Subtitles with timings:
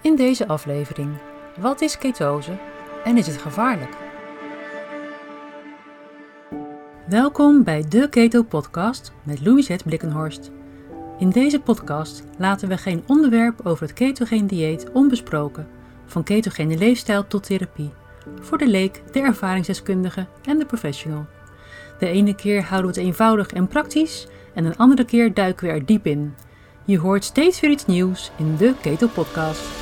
[0.00, 1.16] In deze aflevering,
[1.60, 2.58] wat is ketose
[3.04, 3.96] en is het gevaarlijk?
[7.08, 10.50] Welkom bij de Keto Podcast met Louisette Blikkenhorst.
[11.18, 15.68] In deze podcast laten we geen onderwerp over het ketogeen dieet onbesproken,
[16.06, 17.92] van ketogene leefstijl tot therapie,
[18.40, 21.26] voor de leek, de ervaringsdeskundige en de professional.
[21.98, 25.72] De ene keer houden we het eenvoudig en praktisch en een andere keer duiken we
[25.72, 26.34] er diep in.
[26.84, 29.77] Je hoort steeds weer iets nieuws in de Keto Podcast.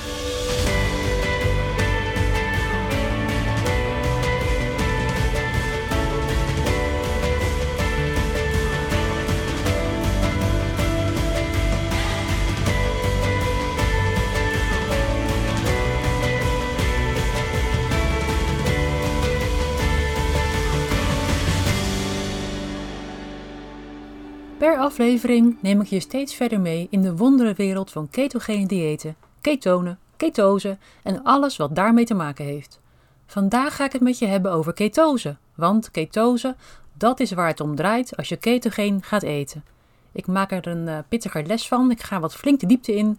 [24.97, 30.79] Aflevering neem ik je steeds verder mee in de wonderenwereld van ketogene diëten, ketonen, ketose
[31.03, 32.81] en alles wat daarmee te maken heeft.
[33.27, 36.57] Vandaag ga ik het met je hebben over ketose, want ketose,
[36.93, 39.65] dat is waar het om draait als je ketogeen gaat eten.
[40.13, 43.19] Ik maak er een uh, pittiger les van, ik ga wat flink de diepte in,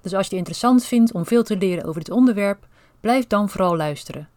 [0.00, 2.66] dus als je het interessant vindt om veel te leren over dit onderwerp,
[3.00, 4.28] blijf dan vooral luisteren.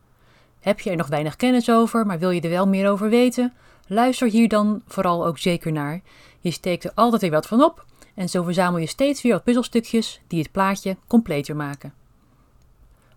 [0.59, 3.53] Heb je er nog weinig kennis over, maar wil je er wel meer over weten?
[3.87, 6.01] Luister hier dan vooral ook zeker naar.
[6.39, 9.43] Je steekt er altijd weer wat van op en zo verzamel je steeds weer wat
[9.43, 11.93] puzzelstukjes die het plaatje completer maken.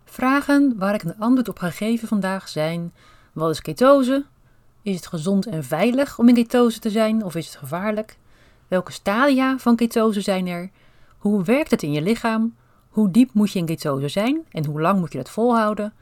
[0.04, 2.92] Vragen waar ik een antwoord op ga geven vandaag zijn:
[3.32, 4.24] wat is ketose?
[4.82, 8.16] Is het gezond en veilig om in ketose te zijn of is het gevaarlijk?
[8.68, 10.70] Welke stadia van ketose zijn er?
[11.18, 12.54] Hoe werkt het in je lichaam?
[12.88, 15.92] Hoe diep moet je in ketose zijn en hoe lang moet je dat volhouden?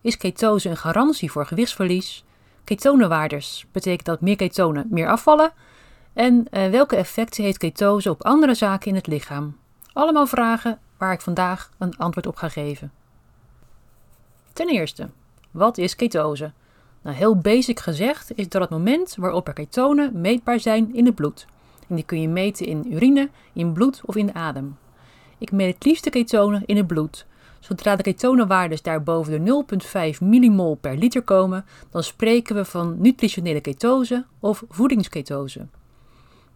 [0.00, 2.24] Is ketose een garantie voor gewichtsverlies?
[2.64, 5.52] Ketonenwaardes betekent dat meer ketonen meer afvallen?
[6.18, 9.56] En uh, welke effecten heeft ketose op andere zaken in het lichaam?
[9.92, 12.92] Allemaal vragen waar ik vandaag een antwoord op ga geven.
[14.52, 15.08] Ten eerste,
[15.50, 16.52] wat is ketose?
[17.02, 21.14] Nou, heel basic gezegd is dat het moment waarop er ketonen meetbaar zijn in het
[21.14, 21.46] bloed.
[21.88, 24.76] En die kun je meten in urine, in bloed of in de adem.
[25.38, 27.26] Ik meet het liefste ketonen in het bloed.
[27.60, 29.64] Zodra de ketonenwaardes daar boven de
[30.14, 35.66] 0,5 millimol per liter komen, dan spreken we van nutritionele ketose of voedingsketose.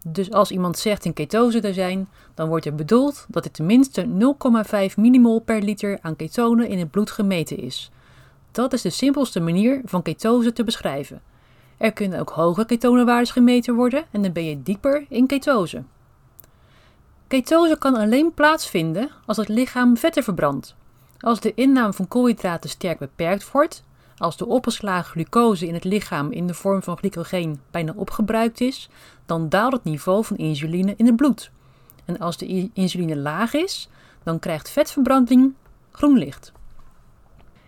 [0.07, 4.07] Dus als iemand zegt in ketose te zijn, dan wordt er bedoeld dat er tenminste
[4.91, 7.91] 0,5 millimol per liter aan ketonen in het bloed gemeten is.
[8.53, 11.23] Dat is de simpelste manier van ketose te beschrijven.
[11.77, 15.83] Er kunnen ook hoge ketonenwaardes gemeten worden en dan ben je dieper in ketose.
[17.27, 20.75] Ketose kan alleen plaatsvinden als het lichaam vetten verbrandt.
[21.19, 23.84] Als de inname van koolhydraten sterk beperkt wordt,
[24.22, 28.88] als de opgeslagen glucose in het lichaam in de vorm van glycogeen bijna opgebruikt is,
[29.27, 31.50] dan daalt het niveau van insuline in het bloed.
[32.05, 33.88] En als de insuline laag is,
[34.22, 35.55] dan krijgt vetverbranding
[35.93, 36.53] groen licht.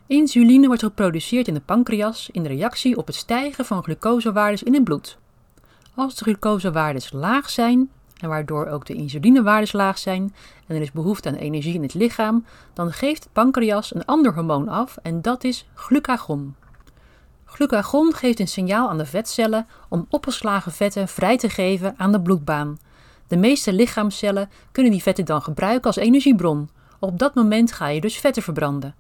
[0.07, 4.85] Insuline wordt geproduceerd in de pancreas in reactie op het stijgen van glucosewaardes in het
[4.85, 5.19] bloed.
[5.95, 7.91] Als de glucosewaardes laag zijn,
[8.25, 10.35] en waardoor ook de insulinewaardes laag zijn
[10.67, 14.35] en er is behoefte aan energie in het lichaam, dan geeft de pancreas een ander
[14.35, 16.55] hormoon af en dat is glucagon.
[17.45, 22.21] Glucagon geeft een signaal aan de vetcellen om opgeslagen vetten vrij te geven aan de
[22.21, 22.79] bloedbaan.
[23.27, 26.69] De meeste lichaamcellen kunnen die vetten dan gebruiken als energiebron.
[26.99, 28.95] Op dat moment ga je dus vetten verbranden.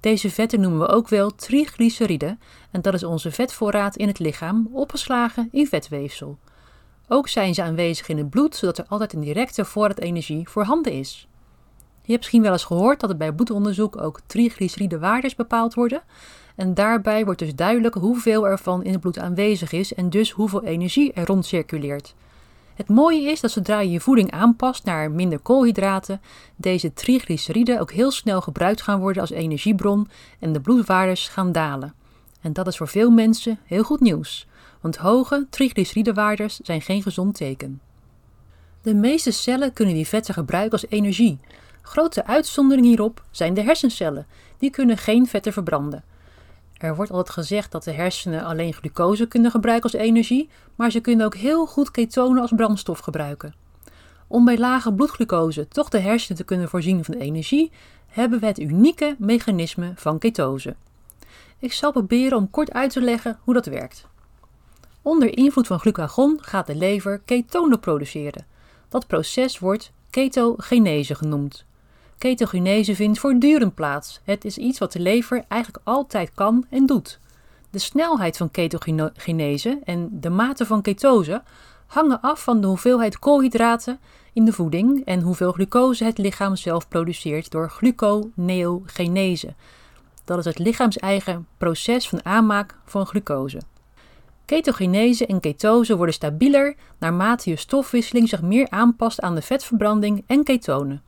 [0.00, 4.68] Deze vetten noemen we ook wel triglyceriden en dat is onze vetvoorraad in het lichaam
[4.72, 6.38] opgeslagen in vetweefsel.
[7.12, 10.92] Ook zijn ze aanwezig in het bloed, zodat er altijd een directe voorraad energie voorhanden
[10.92, 11.28] is.
[12.02, 16.02] Je hebt misschien wel eens gehoord dat er bij bloedonderzoek ook triglyceridewaardes bepaald worden.
[16.56, 20.64] En daarbij wordt dus duidelijk hoeveel ervan in het bloed aanwezig is en dus hoeveel
[20.64, 22.14] energie er rond circuleert.
[22.74, 26.20] Het mooie is dat zodra je je voeding aanpast naar minder koolhydraten,
[26.56, 31.94] deze triglyceriden ook heel snel gebruikt gaan worden als energiebron en de bloedwaardes gaan dalen.
[32.40, 34.48] En dat is voor veel mensen heel goed nieuws
[34.80, 37.80] want hoge triglyceridewaardes zijn geen gezond teken.
[38.82, 41.38] De meeste cellen kunnen die vetten gebruiken als energie.
[41.82, 44.26] Grote uitzondering hierop zijn de hersencellen,
[44.58, 46.04] die kunnen geen vetten verbranden.
[46.76, 51.00] Er wordt altijd gezegd dat de hersenen alleen glucose kunnen gebruiken als energie, maar ze
[51.00, 53.54] kunnen ook heel goed ketonen als brandstof gebruiken.
[54.26, 57.70] Om bij lage bloedglucose toch de hersenen te kunnen voorzien van energie,
[58.06, 60.76] hebben we het unieke mechanisme van ketose.
[61.58, 64.06] Ik zal proberen om kort uit te leggen hoe dat werkt.
[65.02, 68.46] Onder invloed van glucagon gaat de lever ketonen produceren.
[68.88, 71.64] Dat proces wordt ketogenese genoemd.
[72.18, 74.20] Ketogenese vindt voortdurend plaats.
[74.24, 77.20] Het is iets wat de lever eigenlijk altijd kan en doet.
[77.70, 81.42] De snelheid van ketogenese en de mate van ketose
[81.86, 84.00] hangen af van de hoeveelheid koolhydraten
[84.32, 89.54] in de voeding en hoeveel glucose het lichaam zelf produceert door gluconeogenese.
[90.24, 93.60] Dat is het lichaams-eigen proces van aanmaak van glucose.
[94.50, 100.44] Ketogenese en ketose worden stabieler naarmate je stofwisseling zich meer aanpast aan de vetverbranding en
[100.44, 101.02] ketonen.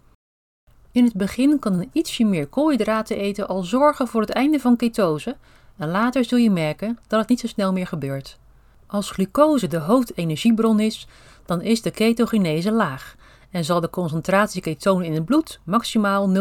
[0.92, 4.76] In het begin kan een ietsje meer koolhydraten eten al zorgen voor het einde van
[4.76, 5.36] ketose
[5.76, 8.38] en later zul je merken dat het niet zo snel meer gebeurt.
[8.86, 11.06] Als glucose de hoofdenergiebron is,
[11.44, 13.16] dan is de ketogenese laag
[13.50, 16.38] en zal de concentratie ketonen in het bloed maximaal 0,1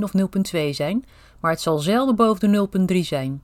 [0.00, 1.04] of 0,2 zijn,
[1.40, 3.42] maar het zal zelden boven de 0,3 zijn.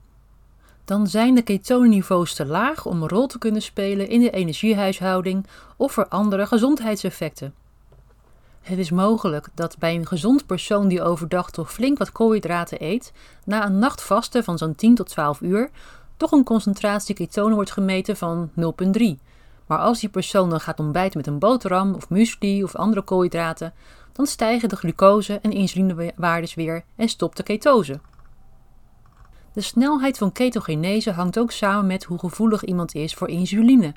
[0.89, 5.45] Dan zijn de ketonenniveaus te laag om een rol te kunnen spelen in de energiehuishouding
[5.77, 7.53] of voor andere gezondheidseffecten.
[8.61, 13.13] Het is mogelijk dat bij een gezond persoon die overdag toch flink wat koolhydraten eet,
[13.45, 15.69] na een nacht vasten van zo'n 10 tot 12 uur,
[16.17, 19.03] toch een concentratie ketonen wordt gemeten van 0,3.
[19.65, 23.73] Maar als die persoon dan gaat ontbijten met een boterham of muesli of andere koolhydraten,
[24.11, 27.99] dan stijgen de glucose en insulinewaardes weer en stopt de ketose.
[29.59, 33.93] De snelheid van ketogenese hangt ook samen met hoe gevoelig iemand is voor insuline.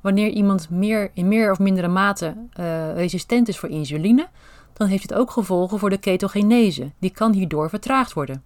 [0.00, 4.28] Wanneer iemand meer, in meer of mindere mate uh, resistent is voor insuline,
[4.72, 6.90] dan heeft het ook gevolgen voor de ketogenese.
[6.98, 8.42] Die kan hierdoor vertraagd worden.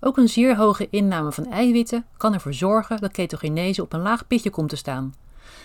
[0.00, 4.26] Ook een zeer hoge inname van eiwitten kan ervoor zorgen dat ketogenese op een laag
[4.26, 5.14] pitje komt te staan.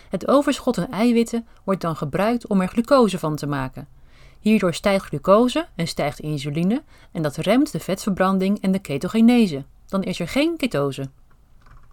[0.10, 3.88] Het overschot aan eiwitten wordt dan gebruikt om er glucose van te maken.
[4.40, 9.64] Hierdoor stijgt glucose en stijgt insuline en dat remt de vetverbranding en de ketogenese.
[9.90, 11.10] Dan is er geen ketose.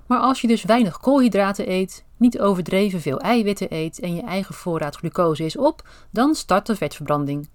[0.06, 4.54] Maar als je dus weinig koolhydraten eet, niet overdreven veel eiwitten eet en je eigen
[4.54, 7.48] voorraad glucose is op, dan start de vetverbranding.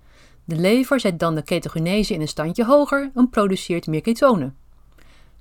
[0.44, 4.56] De lever zet dan de ketogenese in een standje hoger en produceert meer ketonen.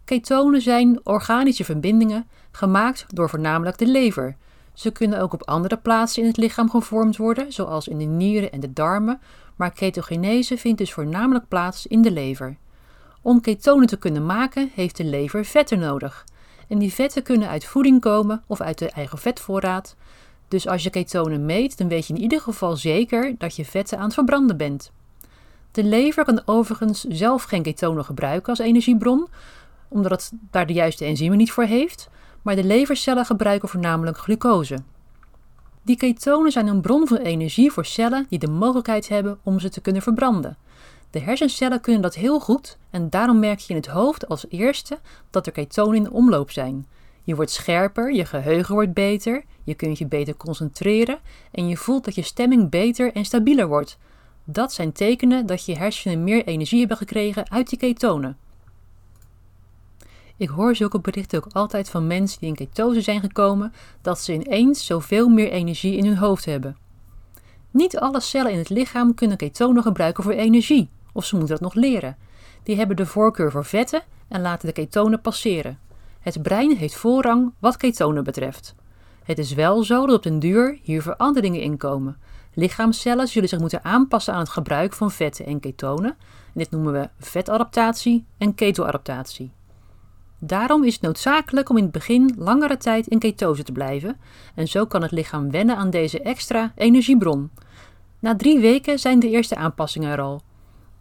[0.04, 4.36] Ketonen zijn organische verbindingen gemaakt door voornamelijk de lever.
[4.72, 8.52] Ze kunnen ook op andere plaatsen in het lichaam gevormd worden, zoals in de nieren
[8.52, 9.20] en de darmen,
[9.56, 12.56] maar ketogenese vindt dus voornamelijk plaats in de lever.
[13.22, 16.24] Om ketonen te kunnen maken heeft de lever vetten nodig.
[16.68, 19.96] En die vetten kunnen uit voeding komen of uit de eigen vetvoorraad.
[20.48, 23.98] Dus als je ketonen meet, dan weet je in ieder geval zeker dat je vetten
[23.98, 24.92] aan het verbranden bent.
[25.70, 29.28] De lever kan overigens zelf geen ketonen gebruiken als energiebron,
[29.88, 32.08] omdat het daar de juiste enzymen niet voor heeft,
[32.42, 34.78] maar de levercellen gebruiken voornamelijk glucose.
[35.82, 39.68] Die ketonen zijn een bron van energie voor cellen die de mogelijkheid hebben om ze
[39.68, 40.56] te kunnen verbranden.
[41.10, 44.98] De hersencellen kunnen dat heel goed en daarom merk je in het hoofd als eerste
[45.30, 46.86] dat er ketonen in omloop zijn.
[47.24, 51.18] Je wordt scherper, je geheugen wordt beter, je kunt je beter concentreren
[51.50, 53.98] en je voelt dat je stemming beter en stabieler wordt.
[54.44, 58.36] Dat zijn tekenen dat je hersenen meer energie hebben gekregen uit die ketonen.
[60.36, 63.72] Ik hoor zulke berichten ook altijd van mensen die in ketose zijn gekomen,
[64.02, 66.76] dat ze ineens zoveel meer energie in hun hoofd hebben.
[67.70, 71.64] Niet alle cellen in het lichaam kunnen ketonen gebruiken voor energie, of ze moeten dat
[71.64, 72.16] nog leren.
[72.62, 75.78] Die hebben de voorkeur voor vetten en laten de ketonen passeren.
[76.20, 78.74] Het brein heeft voorrang wat ketonen betreft.
[79.22, 82.18] Het is wel zo dat op den duur hier veranderingen in komen.
[82.54, 86.10] Lichaamcellen zullen zich moeten aanpassen aan het gebruik van vetten en ketonen.
[86.10, 89.52] En dit noemen we vetadaptatie en ketoadaptatie.
[90.38, 94.16] Daarom is het noodzakelijk om in het begin langere tijd in ketose te blijven
[94.54, 97.50] en zo kan het lichaam wennen aan deze extra energiebron.
[98.18, 100.42] Na drie weken zijn de eerste aanpassingen er al.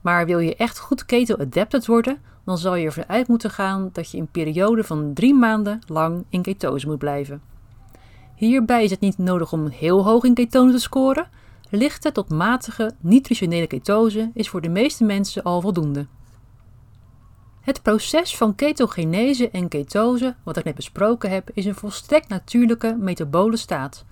[0.01, 4.12] Maar wil je echt goed keto-adapted worden, dan zal je ervan uit moeten gaan dat
[4.12, 7.41] je een periode van drie maanden lang in ketose moet blijven.
[8.36, 11.27] Hierbij is het niet nodig om heel hoog in ketone te scoren.
[11.70, 16.08] Lichte tot matige nutritionele ketose is voor de meeste mensen al voldoende.
[17.62, 22.96] Het proces van ketogenese en ketose, wat ik net besproken heb, is een volstrekt natuurlijke
[23.00, 24.06] metabole staat.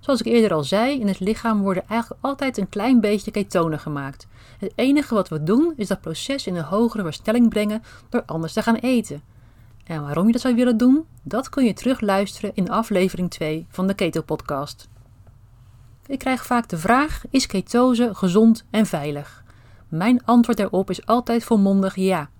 [0.00, 3.78] Zoals ik eerder al zei, in het lichaam worden eigenlijk altijd een klein beetje ketonen
[3.78, 4.28] gemaakt.
[4.60, 8.52] Het enige wat we doen is dat proces in een hogere versnelling brengen door anders
[8.52, 9.22] te gaan eten.
[9.84, 13.86] En waarom je dat zou willen doen, dat kun je terugluisteren in aflevering 2 van
[13.86, 14.88] de Keto Podcast.
[16.06, 19.44] Ik krijg vaak de vraag: is ketose gezond en veilig?
[19.88, 22.30] Mijn antwoord daarop is altijd volmondig ja.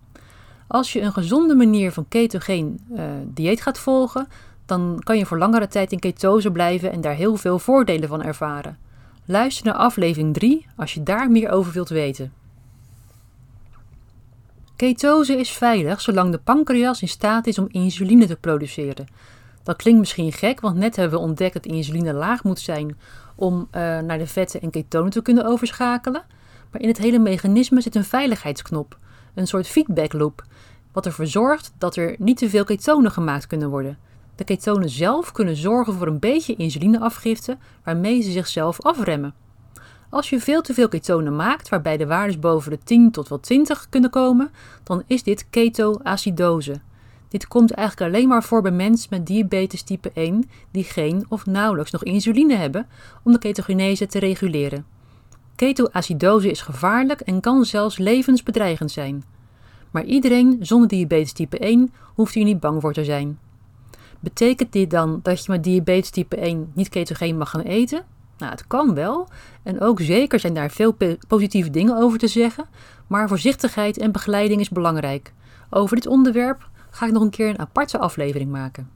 [0.66, 4.28] Als je een gezonde manier van ketogeen uh, dieet gaat volgen,
[4.66, 8.22] dan kan je voor langere tijd in ketose blijven en daar heel veel voordelen van
[8.22, 8.78] ervaren.
[9.30, 12.32] Luister naar aflevering 3 als je daar meer over wilt weten.
[14.76, 19.06] Ketose is veilig zolang de pancreas in staat is om insuline te produceren.
[19.62, 22.98] Dat klinkt misschien gek, want net hebben we ontdekt dat insuline laag moet zijn
[23.34, 26.24] om uh, naar de vetten en ketonen te kunnen overschakelen.
[26.70, 28.98] Maar in het hele mechanisme zit een veiligheidsknop,
[29.34, 30.44] een soort feedback loop,
[30.92, 33.98] wat ervoor zorgt dat er niet te veel ketonen gemaakt kunnen worden.
[34.40, 39.34] De ketonen zelf kunnen zorgen voor een beetje insulineafgifte, waarmee ze zichzelf afremmen.
[40.10, 43.40] Als je veel te veel ketonen maakt, waarbij de waardes boven de 10 tot wel
[43.40, 44.50] 20 kunnen komen,
[44.82, 46.80] dan is dit ketoacidose.
[47.28, 51.46] Dit komt eigenlijk alleen maar voor bij mensen met diabetes type 1 die geen of
[51.46, 52.86] nauwelijks nog insuline hebben
[53.22, 54.86] om de ketogenese te reguleren.
[55.54, 59.24] Ketoacidose is gevaarlijk en kan zelfs levensbedreigend zijn.
[59.90, 63.38] Maar iedereen zonder diabetes type 1 hoeft hier niet bang voor te zijn.
[64.20, 68.04] Betekent dit dan dat je met diabetes type 1 niet ketogeen mag gaan eten?
[68.38, 69.28] Nou, het kan wel.
[69.62, 70.96] En ook zeker zijn daar veel
[71.28, 72.68] positieve dingen over te zeggen.
[73.06, 75.32] Maar voorzichtigheid en begeleiding is belangrijk.
[75.70, 78.90] Over dit onderwerp ga ik nog een keer een aparte aflevering maken.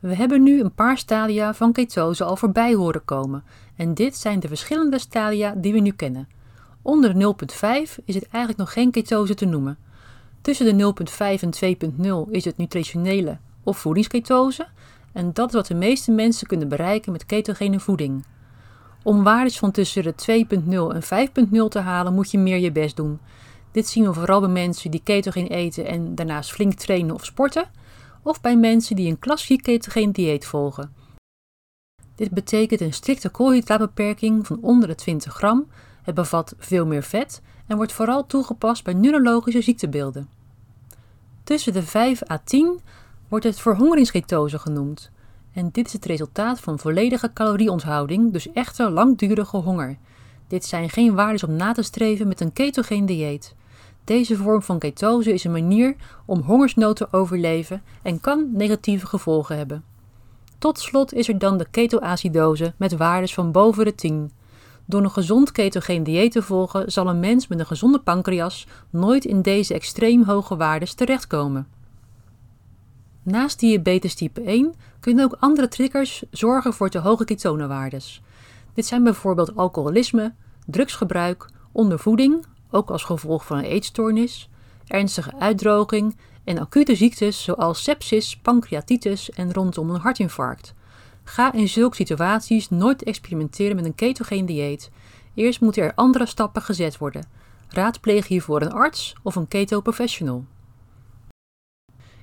[0.00, 3.44] We hebben nu een paar stadia van ketose al voorbij horen komen.
[3.76, 6.28] En dit zijn de verschillende stadia die we nu kennen.
[6.82, 7.34] Onder de
[7.96, 9.78] 0.5 is het eigenlijk nog geen ketose te noemen.
[10.42, 14.66] Tussen de 0.5 en 2.0 is het nutritionele of voedingsketose.
[15.12, 18.24] En dat is wat de meeste mensen kunnen bereiken met ketogene voeding.
[19.02, 22.96] Om waardes van tussen de 2.0 en 5.0 te halen moet je meer je best
[22.96, 23.18] doen.
[23.70, 27.70] Dit zien we vooral bij mensen die ketogeen eten en daarnaast flink trainen of sporten,
[28.22, 30.94] of bij mensen die een klassiek ketogeen dieet volgen.
[32.14, 35.66] Dit betekent een strikte koolhydraatbeperking van onder de 20 gram,
[36.02, 40.31] het bevat veel meer vet en wordt vooral toegepast bij neurologische ziektebeelden.
[41.44, 42.80] Tussen de 5 à 10
[43.28, 45.10] wordt het verhongeringsketose genoemd.
[45.52, 49.96] En dit is het resultaat van volledige calorieonthouding, dus echte langdurige honger.
[50.48, 53.54] Dit zijn geen waarden om na te streven met een ketogeen dieet.
[54.04, 59.56] Deze vorm van ketose is een manier om hongersnood te overleven en kan negatieve gevolgen
[59.56, 59.84] hebben.
[60.58, 64.30] Tot slot is er dan de ketoacidose met waardes van boven de 10.
[64.92, 69.24] Door een gezond ketogeen dieet te volgen zal een mens met een gezonde pancreas nooit
[69.24, 71.66] in deze extreem hoge waardes terechtkomen.
[73.22, 78.22] Naast diabetes type 1 kunnen ook andere triggers zorgen voor te hoge ketonewaardes.
[78.74, 80.34] Dit zijn bijvoorbeeld alcoholisme,
[80.66, 84.48] drugsgebruik, ondervoeding, ook als gevolg van een eetstoornis,
[84.86, 90.74] ernstige uitdroging en acute ziektes zoals sepsis, pancreatitis en rondom een hartinfarct.
[91.24, 94.90] Ga in zulke situaties nooit experimenteren met een ketogeen dieet.
[95.34, 97.26] Eerst moeten er andere stappen gezet worden.
[97.68, 100.44] Raadpleeg hiervoor een arts of een keto professional.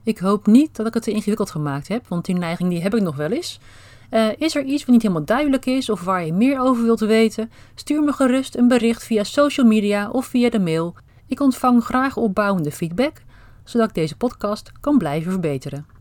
[0.03, 2.95] Ik hoop niet dat ik het te ingewikkeld gemaakt heb, want die neiging die heb
[2.95, 3.59] ik nog wel eens.
[4.11, 6.99] Uh, is er iets wat niet helemaal duidelijk is of waar je meer over wilt
[6.99, 7.51] weten?
[7.75, 10.95] Stuur me gerust een bericht via social media of via de mail.
[11.27, 13.21] Ik ontvang graag opbouwende feedback,
[13.63, 15.98] zodat ik deze podcast kan blijven verbeteren.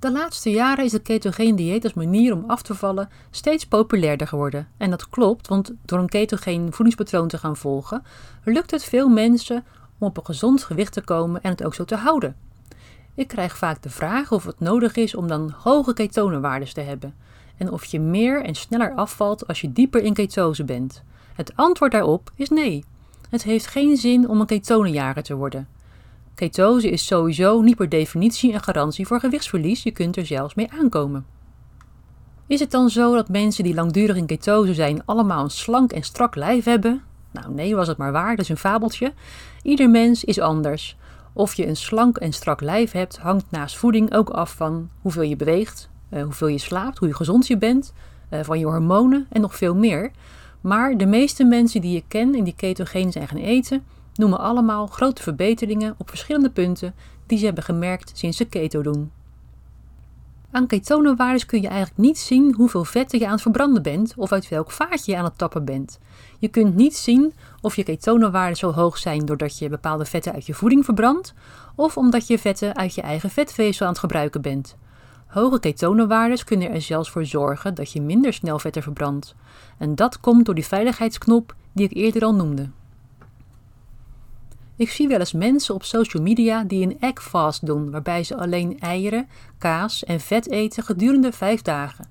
[0.00, 4.26] De laatste jaren is het ketogeen dieet als manier om af te vallen steeds populairder
[4.26, 4.68] geworden.
[4.76, 8.02] En dat klopt, want door een ketogeen voedingspatroon te gaan volgen,
[8.44, 9.64] lukt het veel mensen
[9.98, 12.36] om op een gezond gewicht te komen en het ook zo te houden.
[13.14, 17.14] Ik krijg vaak de vraag of het nodig is om dan hoge ketonenwaardes te hebben
[17.56, 21.02] en of je meer en sneller afvalt als je dieper in ketose bent.
[21.34, 22.84] Het antwoord daarop is nee.
[23.30, 25.68] Het heeft geen zin om een ketonenjager te worden.
[26.40, 30.70] Ketose is sowieso niet per definitie een garantie voor gewichtsverlies, je kunt er zelfs mee
[30.80, 31.26] aankomen.
[32.46, 36.02] Is het dan zo dat mensen die langdurig in ketose zijn allemaal een slank en
[36.02, 37.02] strak lijf hebben?
[37.30, 39.12] Nou nee, was het maar waar, dat is een fabeltje.
[39.62, 40.96] Ieder mens is anders.
[41.32, 45.22] Of je een slank en strak lijf hebt, hangt naast voeding ook af van hoeveel
[45.22, 47.92] je beweegt, uh, hoeveel je slaapt, hoe gezond je bent,
[48.30, 50.10] uh, van je hormonen en nog veel meer.
[50.60, 54.86] Maar de meeste mensen die je ken en die ketogeen zijn gaan eten, noemen allemaal
[54.86, 56.94] grote verbeteringen op verschillende punten
[57.26, 59.10] die ze hebben gemerkt sinds ze keto doen.
[60.52, 64.32] Aan ketonenwaardes kun je eigenlijk niet zien hoeveel vetten je aan het verbranden bent of
[64.32, 65.98] uit welk vaatje je aan het tappen bent.
[66.38, 70.46] Je kunt niet zien of je ketonenwaarden zo hoog zijn doordat je bepaalde vetten uit
[70.46, 71.34] je voeding verbrandt
[71.74, 74.76] of omdat je vetten uit je eigen vetvezel aan het gebruiken bent.
[75.26, 79.34] Hoge ketonenwaardes kunnen er zelfs voor zorgen dat je minder snel vetten verbrandt.
[79.78, 82.70] En dat komt door die veiligheidsknop die ik eerder al noemde.
[84.80, 88.36] Ik zie wel eens mensen op social media die een egg fast doen, waarbij ze
[88.36, 92.08] alleen eieren, kaas en vet eten gedurende vijf dagen.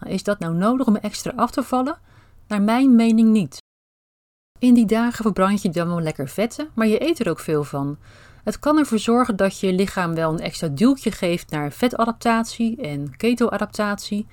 [0.00, 1.98] Nou, is dat nou nodig om extra af te vallen?
[2.48, 3.62] Naar mijn mening niet.
[4.58, 7.64] In die dagen verbrand je dan wel lekker vetten, maar je eet er ook veel
[7.64, 7.98] van.
[8.44, 13.16] Het kan ervoor zorgen dat je lichaam wel een extra duwtje geeft naar vetadaptatie en
[13.16, 14.26] ketoadaptatie.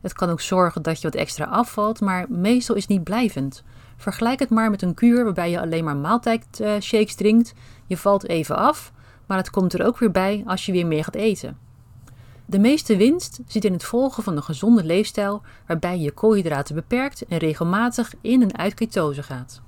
[0.00, 3.62] Het kan ook zorgen dat je wat extra afvalt, maar meestal is het niet blijvend.
[4.00, 7.52] Vergelijk het maar met een kuur waarbij je alleen maar maaltijdshakes drinkt.
[7.86, 8.92] Je valt even af,
[9.26, 11.58] maar het komt er ook weer bij als je weer meer gaat eten.
[12.46, 17.26] De meeste winst zit in het volgen van een gezonde leefstijl waarbij je koolhydraten beperkt
[17.26, 19.60] en regelmatig in en uit ketose gaat.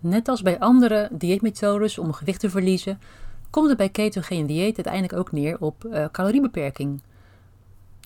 [0.00, 3.00] Net als bij andere dieetmethodes om gewicht te verliezen,
[3.50, 7.02] komt het bij ketogene dieet uiteindelijk ook neer op uh, caloriebeperking.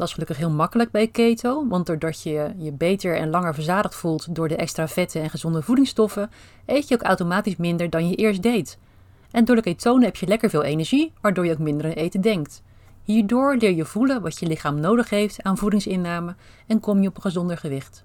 [0.00, 3.94] Dat is gelukkig heel makkelijk bij keto, want doordat je je beter en langer verzadigd
[3.94, 6.30] voelt door de extra vetten en gezonde voedingsstoffen,
[6.66, 8.78] eet je ook automatisch minder dan je eerst deed.
[9.30, 12.20] En door de ketonen heb je lekker veel energie, waardoor je ook minder aan eten
[12.20, 12.62] denkt.
[13.02, 16.34] Hierdoor leer je voelen wat je lichaam nodig heeft aan voedingsinname
[16.66, 18.04] en kom je op een gezonder gewicht.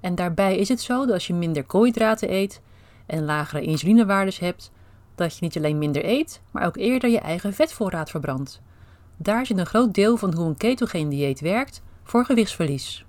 [0.00, 2.60] En daarbij is het zo dat als je minder koolhydraten eet
[3.06, 4.70] en lagere insulinewaardes hebt,
[5.14, 8.60] dat je niet alleen minder eet, maar ook eerder je eigen vetvoorraad verbrandt.
[9.22, 13.04] Daar zit een groot deel van hoe een ketogeen dieet werkt voor gewichtsverlies.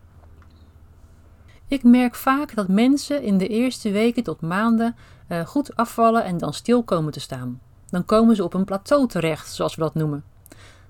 [1.67, 4.95] Ik merk vaak dat mensen in de eerste weken tot maanden
[5.29, 7.59] uh, goed afvallen en dan stil komen te staan.
[7.89, 10.23] Dan komen ze op een plateau terecht, zoals we dat noemen.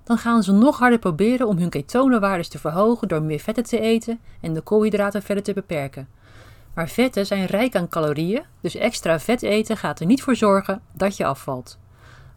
[0.04, 3.80] Dan gaan ze nog harder proberen om hun ketonenwaardes te verhogen door meer vetten te
[3.80, 6.08] eten en de koolhydraten verder te beperken.
[6.74, 10.82] Maar vetten zijn rijk aan calorieën, dus extra vet eten gaat er niet voor zorgen
[10.92, 11.78] dat je afvalt.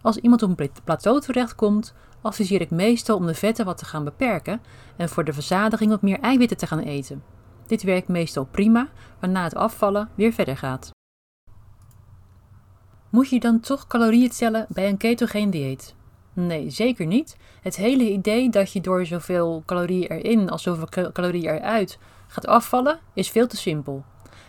[0.03, 4.05] Als iemand op een plateau terechtkomt, adviseer ik meestal om de vetten wat te gaan
[4.05, 4.61] beperken
[4.97, 7.23] en voor de verzadiging wat meer eiwitten te gaan eten.
[7.67, 8.89] Dit werkt meestal prima,
[9.21, 10.91] waarna het afvallen weer verder gaat.
[13.11, 15.95] Moet je dan toch calorieën tellen bij een ketogeen dieet?
[16.33, 17.37] Nee, zeker niet.
[17.61, 22.99] Het hele idee dat je door zoveel calorieën erin als zoveel calorieën eruit gaat afvallen,
[23.15, 24.05] is veel te simpel.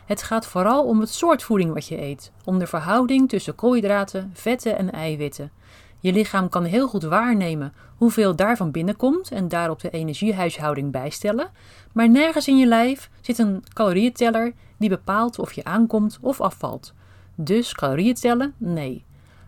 [0.05, 4.31] Het gaat vooral om het soort voeding wat je eet, om de verhouding tussen koolhydraten,
[4.33, 5.51] vetten en eiwitten.
[5.99, 11.49] Je lichaam kan heel goed waarnemen hoeveel daarvan binnenkomt en daarop de energiehuishouding bijstellen,
[11.93, 16.93] maar nergens in je lijf zit een calorieënteller die bepaalt of je aankomt of afvalt.
[17.35, 18.53] Dus calorieën tellen?
[18.57, 19.05] Nee.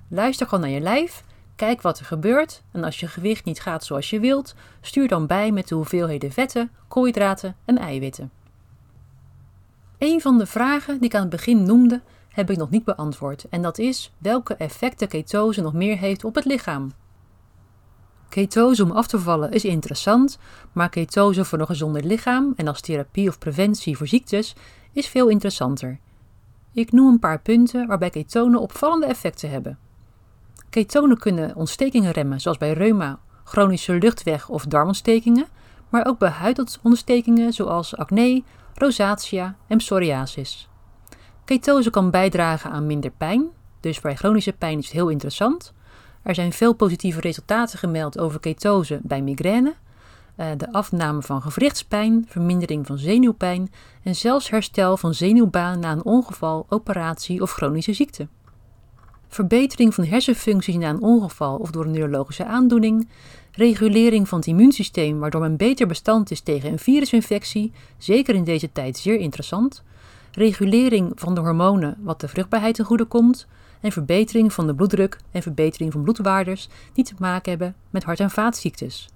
[0.07, 1.23] Luister gewoon naar je lijf,
[1.55, 5.27] kijk wat er gebeurt en als je gewicht niet gaat zoals je wilt, stuur dan
[5.27, 8.31] bij met de hoeveelheden vetten, koolhydraten en eiwitten.
[9.97, 12.01] Een van de vragen die ik aan het begin noemde,
[12.39, 16.35] heb ik nog niet beantwoord en dat is welke effecten ketose nog meer heeft op
[16.35, 16.91] het lichaam.
[18.29, 20.37] Ketose om af te vallen is interessant,
[20.71, 24.55] maar ketose voor een gezonder lichaam en als therapie of preventie voor ziektes
[24.91, 25.99] is veel interessanter.
[26.71, 29.77] Ik noem een paar punten waarbij ketonen opvallende effecten hebben.
[30.69, 35.47] Ketonen kunnen ontstekingen remmen, zoals bij reuma, chronische luchtweg- of darmontstekingen,
[35.89, 40.68] maar ook bij huidontstekingen zoals acne, rosacea en psoriasis.
[41.49, 43.47] Ketose kan bijdragen aan minder pijn,
[43.79, 45.73] dus bij chronische pijn is het heel interessant.
[46.23, 49.73] Er zijn veel positieve resultaten gemeld over ketose bij migraine,
[50.35, 53.71] eh, de afname van gewrichtspijn, vermindering van zenuwpijn
[54.03, 58.27] en zelfs herstel van zenuwbaan na een ongeval, operatie of chronische ziekte.
[59.27, 63.09] Verbetering van hersenfuncties na een ongeval of door een neurologische aandoening,
[63.51, 68.71] regulering van het immuunsysteem waardoor men beter bestand is tegen een virusinfectie, zeker in deze
[68.71, 69.83] tijd zeer interessant,
[70.31, 73.47] regulering van de hormonen wat de vruchtbaarheid ten goede komt
[73.81, 78.19] en verbetering van de bloeddruk en verbetering van bloedwaardes die te maken hebben met hart-
[78.19, 79.09] en vaatziektes.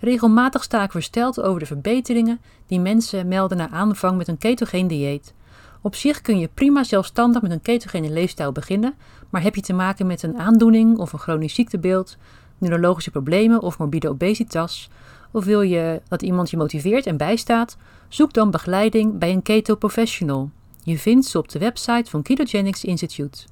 [0.00, 4.88] Regelmatig sta ik versteld over de verbeteringen die mensen melden na aanvang met een ketogeen
[4.88, 5.34] dieet.
[5.80, 8.94] Op zich kun je prima zelfstandig met een ketogene leefstijl beginnen,
[9.30, 12.16] maar heb je te maken met een aandoening of een chronisch ziektebeeld,
[12.58, 14.90] neurologische problemen of morbide obesitas,
[15.30, 17.76] of wil je dat iemand je motiveert en bijstaat,
[18.08, 20.50] zoek dan begeleiding bij een keto professional.
[20.82, 23.46] Je vindt ze op de website van Ketogenics Institute.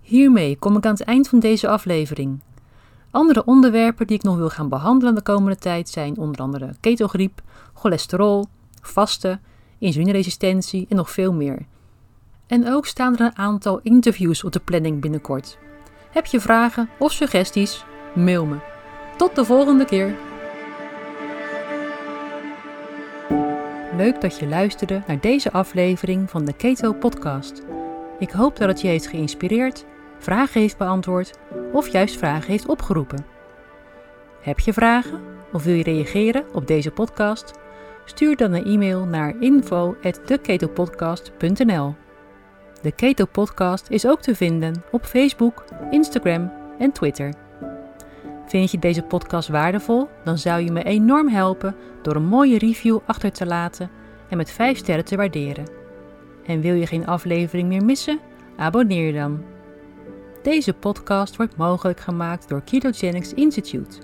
[0.00, 2.40] Hiermee kom ik aan het eind van deze aflevering.
[3.10, 7.42] Andere onderwerpen die ik nog wil gaan behandelen de komende tijd zijn onder andere ketogriep,
[7.74, 8.46] cholesterol,
[8.82, 9.40] vasten,
[9.78, 11.66] insulineresistentie en nog veel meer.
[12.46, 15.58] En ook staan er een aantal interviews op de planning binnenkort.
[16.10, 17.84] Heb je vragen of suggesties?
[18.14, 18.75] Mail me.
[19.16, 20.14] Tot de volgende keer.
[23.96, 27.62] Leuk dat je luisterde naar deze aflevering van de Keto Podcast.
[28.18, 29.84] Ik hoop dat het je heeft geïnspireerd,
[30.18, 31.38] vragen heeft beantwoord
[31.72, 33.26] of juist vragen heeft opgeroepen.
[34.40, 35.20] Heb je vragen
[35.52, 37.52] of wil je reageren op deze podcast?
[38.04, 41.94] Stuur dan een e-mail naar info@theketopodcast.nl.
[42.82, 47.45] De Keto Podcast is ook te vinden op Facebook, Instagram en Twitter.
[48.46, 50.08] Vind je deze podcast waardevol?
[50.24, 53.90] Dan zou je me enorm helpen door een mooie review achter te laten
[54.28, 55.64] en met 5 sterren te waarderen.
[56.46, 58.20] En wil je geen aflevering meer missen?
[58.56, 59.44] Abonneer dan.
[60.42, 63.98] Deze podcast wordt mogelijk gemaakt door Ketogenics Institute.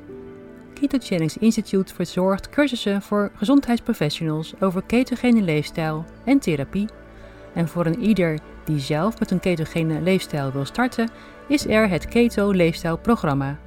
[0.74, 6.88] Ketogenics Institute verzorgt cursussen voor gezondheidsprofessionals over ketogene leefstijl en therapie.
[7.55, 11.11] En voor een ieder die zelf met een ketogene leefstijl wil starten,
[11.48, 13.59] is er het Keto Leefstijlprogramma.